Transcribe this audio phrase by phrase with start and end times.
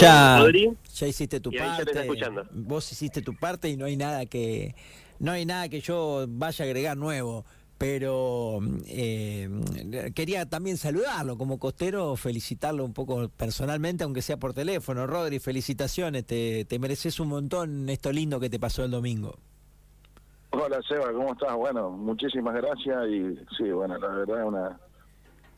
[0.00, 0.72] ya, Rodri.
[0.94, 2.00] ya hiciste tu Y ahí ya te está parte.
[2.02, 2.46] escuchando.
[2.52, 4.74] Vos hiciste tu parte y no hay nada que
[5.18, 7.44] no hay nada que yo vaya a agregar nuevo.
[7.76, 9.48] Pero eh,
[10.14, 15.06] quería también saludarlo como costero, felicitarlo un poco personalmente, aunque sea por teléfono.
[15.08, 19.36] Rodri, felicitaciones, te, te mereces un montón esto lindo que te pasó el domingo.
[20.50, 21.54] Hola Seba, ¿cómo estás?
[21.56, 24.80] Bueno, muchísimas gracias y sí, bueno, la verdad es una,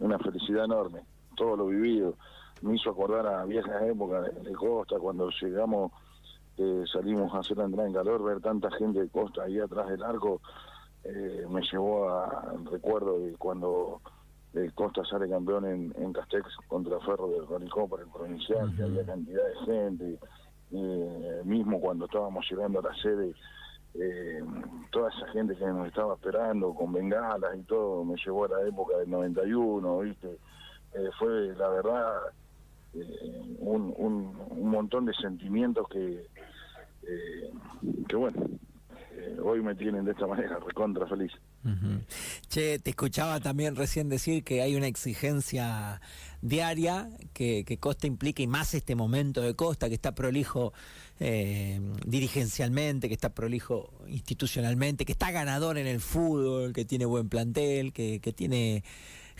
[0.00, 1.00] una felicidad enorme.
[1.34, 2.14] Todo lo vivido
[2.62, 5.92] me hizo acordar a viejas épocas de, Costa, cuando llegamos,
[6.56, 9.88] eh, salimos a hacer la entrada en calor, ver tanta gente de Costa ahí atrás
[9.88, 10.40] del arco,
[11.04, 14.00] eh, me llevó a al recuerdo de cuando
[14.54, 18.82] eh, Costa sale campeón en, en Castex contra Ferro del Ronicó para el provincial, que
[18.82, 20.18] había cantidad de gente,
[20.72, 23.34] eh, mismo cuando estábamos llegando a la sede
[23.94, 24.42] eh,
[24.90, 28.66] toda esa gente que nos estaba esperando con bengalas y todo me llevó a la
[28.66, 30.38] época del 91, ¿viste?
[30.94, 32.22] Eh, fue la verdad
[32.94, 36.26] un, un, montón de sentimientos que,
[37.02, 37.50] eh,
[38.08, 38.44] que bueno,
[39.16, 41.32] eh, hoy me tienen de esta manera, recontra feliz.
[42.48, 46.00] Che, te escuchaba también recién decir que hay una exigencia
[46.40, 50.72] diaria que, que Costa implica y más este momento de Costa que está prolijo
[51.20, 57.28] eh, dirigencialmente, que está prolijo institucionalmente, que está ganador en el fútbol, que tiene buen
[57.28, 58.82] plantel, que, que tiene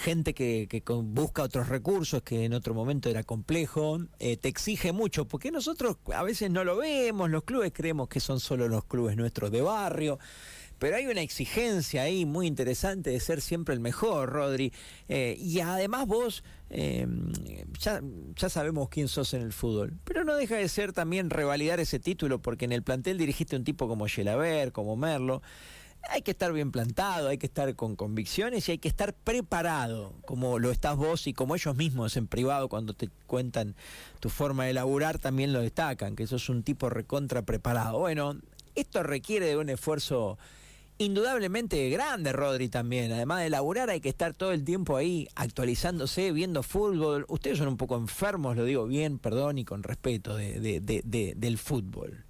[0.00, 4.48] gente que, que con- busca otros recursos que en otro momento era complejo, eh, te
[4.48, 8.68] exige mucho, porque nosotros a veces no lo vemos, los clubes creemos que son solo
[8.68, 10.18] los clubes nuestros de barrio,
[10.78, 14.72] pero hay una exigencia ahí muy interesante de ser siempre el mejor, Rodri.
[15.08, 17.06] Eh, y además vos, eh,
[17.78, 18.00] ya,
[18.34, 21.98] ya sabemos quién sos en el fútbol, pero no deja de ser también revalidar ese
[21.98, 25.42] título, porque en el plantel dirigiste un tipo como Gelaber, como Merlo.
[26.08, 30.14] Hay que estar bien plantado, hay que estar con convicciones y hay que estar preparado,
[30.26, 33.76] como lo estás vos y como ellos mismos en privado cuando te cuentan
[34.18, 37.98] tu forma de laburar también lo destacan, que sos un tipo recontra preparado.
[37.98, 38.36] Bueno,
[38.74, 40.38] esto requiere de un esfuerzo
[40.98, 43.12] indudablemente grande, Rodri, también.
[43.12, 47.24] Además de laburar, hay que estar todo el tiempo ahí actualizándose, viendo fútbol.
[47.28, 51.02] Ustedes son un poco enfermos, lo digo bien, perdón y con respeto, de, de- de-
[51.04, 52.24] de- del fútbol.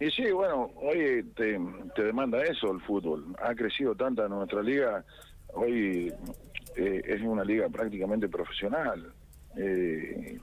[0.00, 1.58] Y sí, bueno, hoy te,
[1.94, 3.34] te demanda eso el fútbol.
[3.42, 5.04] Ha crecido tanta nuestra liga,
[5.48, 6.12] hoy
[6.76, 9.12] eh, es una liga prácticamente profesional.
[9.56, 10.38] Eh,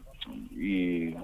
[0.51, 1.16] y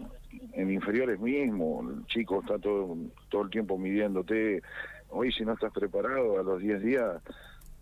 [0.54, 2.96] en inferiores mismo, el chico está todo,
[3.30, 4.62] todo el tiempo midiéndote.
[5.10, 7.22] Hoy si no estás preparado, a los 10 días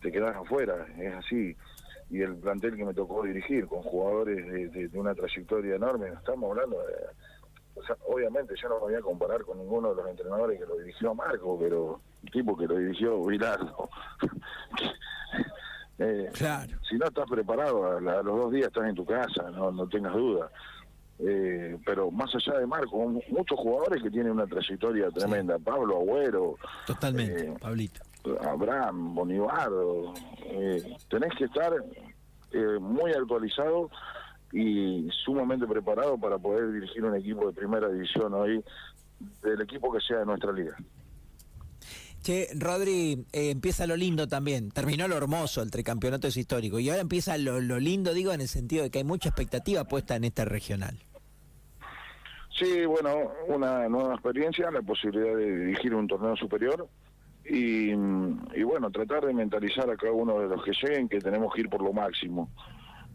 [0.01, 1.55] te quedas afuera, es así.
[2.09, 6.07] Y el plantel que me tocó dirigir, con jugadores de, de- de una trayectoria enorme,
[6.07, 6.93] estamos hablando de
[7.79, 10.66] o sea, obviamente yo no me voy a comparar con ninguno de los entrenadores que
[10.66, 13.90] lo dirigió Marco, pero un tipo que lo dirigió Bilardo.
[16.01, 16.78] Eh, Claro.
[16.90, 19.69] Si no estás preparado, a, la- a los dos días estás en tu casa, no,
[19.72, 20.50] no tengas duda.
[21.19, 25.59] Eh, pero más allá de Marco, mu- muchos jugadores que tienen una trayectoria tremenda.
[25.59, 26.56] Pablo Agüero,
[26.88, 28.01] Totalmente, Eh, Pablito.
[28.41, 30.13] Abraham, Bonivardo.
[30.46, 31.73] eh, tenés que estar
[32.53, 33.90] eh, muy actualizado
[34.51, 38.63] y sumamente preparado para poder dirigir un equipo de primera división hoy,
[39.41, 40.75] del equipo que sea de nuestra liga.
[42.21, 44.71] Che, Rodri, eh, empieza lo lindo también.
[44.71, 46.79] Terminó lo hermoso, el tricampeonato es histórico.
[46.79, 49.85] Y ahora empieza lo, lo lindo, digo, en el sentido de que hay mucha expectativa
[49.85, 50.97] puesta en esta regional.
[52.57, 56.89] Sí, bueno, una nueva experiencia, la posibilidad de dirigir un torneo superior
[57.45, 61.53] y, y bueno, tratar de mentalizar a cada uno de los que lleguen que tenemos
[61.53, 62.49] que ir por lo máximo.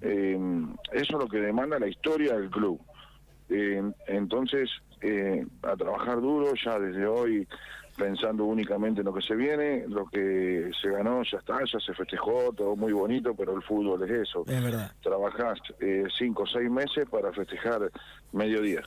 [0.01, 0.39] Eh,
[0.93, 2.81] eso es lo que demanda la historia del club.
[3.49, 7.47] Eh, entonces, eh, a trabajar duro ya desde hoy,
[7.97, 11.95] pensando únicamente en lo que se viene, lo que se ganó ya está, ya se
[11.95, 14.45] festejó, todo muy bonito, pero el fútbol es eso.
[14.47, 14.93] Es verdad.
[15.03, 17.91] Trabajás eh, cinco o seis meses para festejar
[18.33, 18.83] mediodía.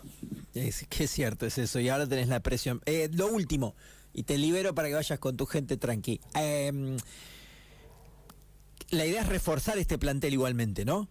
[0.53, 1.79] Es, que cierto, es eso.
[1.79, 2.81] Y ahora tenés la presión.
[3.13, 3.75] Lo último,
[4.13, 6.19] y te libero para que vayas con tu gente tranqui.
[8.91, 11.07] La idea es reforzar este plantel igualmente, ¿no?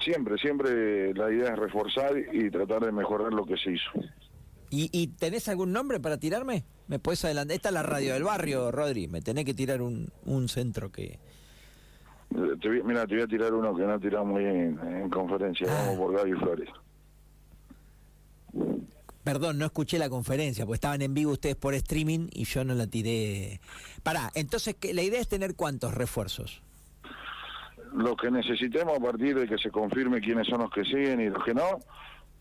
[0.00, 3.90] Siempre, siempre la idea es reforzar y tratar de mejorar lo que se hizo.
[4.70, 6.64] ¿Y, y tenés algún nombre para tirarme?
[6.88, 7.54] ¿Me puedes adelantar?
[7.54, 9.08] Esta es la radio del barrio, Rodri.
[9.08, 11.04] Me tenés que tirar un, un centro que...
[11.04, 11.18] Eh,
[12.60, 15.66] Te voy- mira, te voy a tirar uno que no tiramos muy en, en conferencia.
[15.70, 15.84] Ah.
[15.86, 16.68] Vamos por Gaby Flores.
[19.24, 22.74] Perdón, no escuché la conferencia, porque estaban en vivo ustedes por streaming y yo no
[22.74, 23.58] la tiré.
[24.02, 26.62] Pará, entonces ¿qué- la idea es tener cuántos refuerzos.
[27.94, 31.30] Lo que necesitemos a partir de que se confirme quiénes son los que siguen y
[31.30, 31.78] los que no,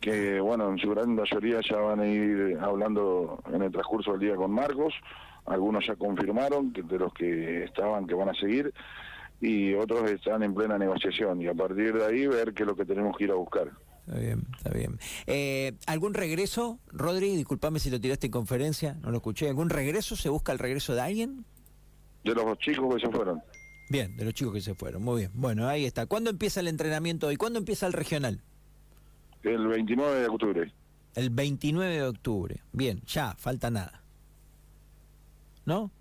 [0.01, 4.19] que bueno, en su gran mayoría ya van a ir hablando en el transcurso del
[4.19, 4.94] día con Marcos.
[5.45, 8.74] Algunos ya confirmaron que de los que estaban que van a seguir
[9.39, 12.75] y otros están en plena negociación y a partir de ahí ver qué es lo
[12.75, 13.69] que tenemos que ir a buscar.
[14.05, 15.00] Está bien, está bien.
[15.27, 17.38] Eh, ¿Algún regreso, Rodri?
[17.38, 19.47] Disculpame si lo tiraste en conferencia, no lo escuché.
[19.47, 20.15] ¿Algún regreso?
[20.15, 21.45] ¿Se busca el regreso de alguien?
[22.23, 23.41] De los chicos que se fueron.
[23.89, 25.31] Bien, de los chicos que se fueron, muy bien.
[25.33, 26.05] Bueno, ahí está.
[26.05, 28.41] ¿Cuándo empieza el entrenamiento y cuándo empieza el regional?
[29.44, 30.73] El 29 de octubre.
[31.15, 32.61] El 29 de octubre.
[32.71, 34.01] Bien, ya, falta nada.
[35.65, 35.91] ¿No?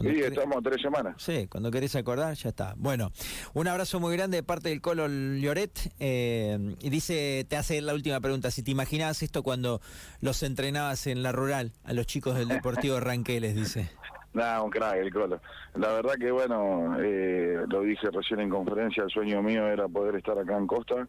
[0.00, 1.14] Sí, estamos tres semanas.
[1.18, 2.74] Sí, cuando querés acordar, ya está.
[2.76, 3.10] Bueno,
[3.52, 5.92] un abrazo muy grande de parte del Colo Lloret.
[5.98, 9.80] Eh, y dice, te hace la última pregunta, si te imaginabas esto cuando
[10.20, 13.90] los entrenabas en la rural, a los chicos del Deportivo Ranqueles, dice.
[14.34, 15.40] Nada, un crack el Colo.
[15.76, 20.16] La verdad que, bueno, eh, lo dije recién en conferencia, el sueño mío era poder
[20.16, 21.06] estar acá en Costa.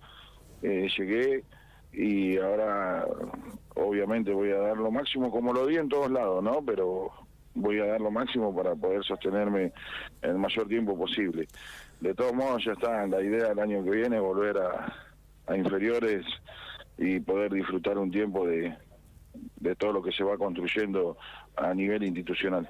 [0.61, 1.43] Eh, llegué
[1.91, 3.05] y ahora
[3.73, 6.63] obviamente voy a dar lo máximo como lo di en todos lados, ¿no?
[6.63, 7.11] Pero
[7.55, 9.71] voy a dar lo máximo para poder sostenerme
[10.21, 11.47] el mayor tiempo posible.
[11.99, 16.25] De todos modos, ya está la idea el año que viene volver a, inferiores
[16.97, 18.75] y poder disfrutar un tiempo de,
[19.57, 21.17] de todo lo que se va construyendo
[21.55, 22.69] a nivel institucional.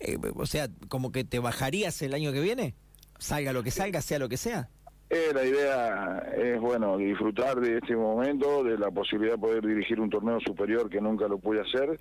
[0.00, 2.74] Eh, o sea, como que te bajarías el año que viene,
[3.18, 4.68] salga lo que salga, sea lo que sea.
[5.10, 10.00] Eh, la idea es, bueno, disfrutar de este momento, de la posibilidad de poder dirigir
[10.00, 11.98] un torneo superior que nunca lo pude hacer.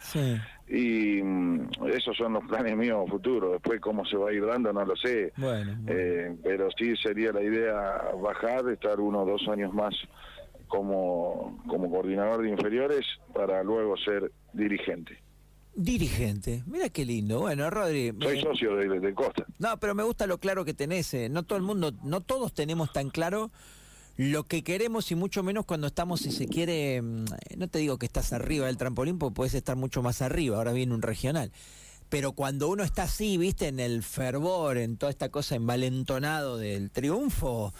[0.67, 3.51] Y mm, esos son los planes míos futuros.
[3.51, 5.33] Después cómo se va a ir dando no lo sé.
[5.37, 9.93] Bueno, eh, pero sí sería la idea bajar, estar uno o dos años más
[10.67, 15.21] como, como coordinador de inferiores para luego ser dirigente.
[15.75, 17.39] Dirigente, mira qué lindo.
[17.39, 18.13] Bueno, Rodri.
[18.21, 19.45] Soy socio de, Costa.
[19.57, 21.13] No, pero me gusta lo claro que tenés.
[21.15, 21.29] Eh.
[21.29, 23.51] No todo el mundo, no todos tenemos tan claro
[24.15, 27.25] lo que queremos y mucho menos cuando estamos, si se quiere, mm,
[27.57, 30.57] no te digo que estás arriba del trampolín, porque puedes estar mucho más arriba.
[30.57, 31.51] Ahora viene un regional.
[32.09, 36.91] Pero cuando uno está así, viste, en el fervor, en toda esta cosa envalentonado del
[36.91, 37.73] triunfo,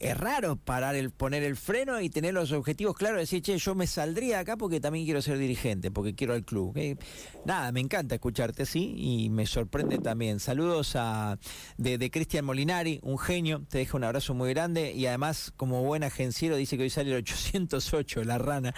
[0.00, 3.74] es raro parar el poner el freno y tener los objetivos claros, decir, che, yo
[3.74, 6.98] me saldría acá porque también quiero ser dirigente, porque quiero al club.
[7.44, 10.38] Nada, me encanta escucharte así y me sorprende también.
[10.38, 11.38] Saludos a
[11.78, 16.04] de, Cristian Molinari, un genio, te deja un abrazo muy grande y además como buen
[16.04, 18.74] agenciero dice que hoy sale el 808, la rana.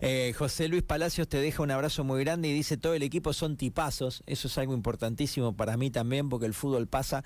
[0.00, 3.32] Eh, José Luis Palacios te deja un abrazo muy grande y dice todo el equipo
[3.32, 7.22] son tipazos, eso es algo importantísimo para mí también porque el fútbol pasa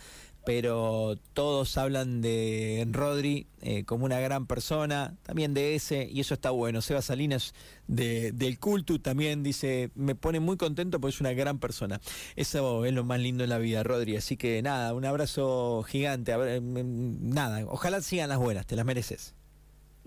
[0.49, 6.33] pero todos hablan de Rodri eh, como una gran persona, también de ese, y eso
[6.33, 6.81] está bueno.
[6.81, 7.53] Seba Salinas
[7.87, 12.00] de, del Cultu también dice, me pone muy contento porque es una gran persona.
[12.35, 14.17] Eso es lo más lindo en la vida, Rodri.
[14.17, 16.35] Así que nada, un abrazo gigante.
[16.35, 19.35] Mm, nada, ojalá sigan las buenas, te las mereces.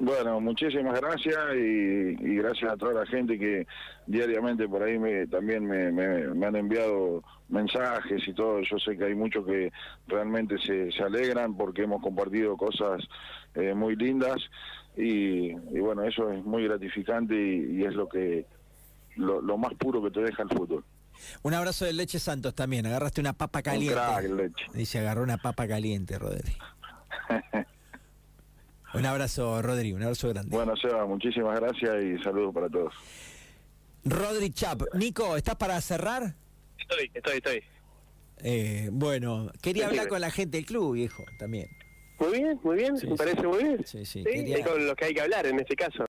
[0.03, 3.68] Bueno, muchísimas gracias y, gracias a toda la gente que
[4.07, 8.62] diariamente por ahí me, también me, han enviado mensajes y todo.
[8.62, 9.71] Yo sé que hay muchos que
[10.07, 13.03] realmente se, se alegran porque hemos compartido cosas
[13.53, 14.38] eh, muy lindas
[14.98, 18.47] y, bueno, eso es muy gratificante y, es lo que
[19.18, 20.83] lo, más puro que te deja el fútbol.
[21.44, 22.88] Un abrazo de Leche Santos también.
[22.88, 24.01] Agarraste una papa caliente.
[24.74, 26.54] Dice, agarró una papa caliente, Rodri.
[28.94, 30.56] Un abrazo, Rodri, un abrazo grande.
[30.56, 32.94] Bueno, Seba, muchísimas gracias y saludos para todos.
[34.04, 34.82] Rodri Chap.
[34.94, 36.36] Nico, ¿estás para cerrar?
[36.78, 37.64] Estoy, estoy, estoy.
[38.44, 41.68] Eh, bueno, quería hablar con la gente del club, viejo, también.
[42.20, 43.86] Muy bien, muy bien, me parece muy bien.
[43.86, 44.24] Sí, sí.
[44.64, 46.00] con lo que hay que hablar en este caso.